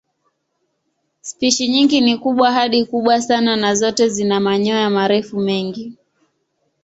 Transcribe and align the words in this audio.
Spishi 1.21 1.67
nyingi 1.67 2.01
ni 2.01 2.17
kubwa 2.17 2.51
hadi 2.51 2.85
kubwa 2.85 3.21
sana 3.21 3.55
na 3.55 3.75
zote 3.75 4.09
zina 4.09 4.39
manyoya 4.39 4.89
marefu 4.89 5.37
mengi. 5.39 5.97